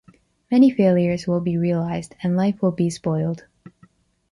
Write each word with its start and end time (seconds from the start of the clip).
Many 0.49 0.71
failures 0.71 1.27
will 1.27 1.41
be 1.41 1.59
realised 1.59 2.15
and 2.23 2.35
life 2.35 2.63
will 2.63 2.71
be 2.71 2.89
spoiled 2.89 3.43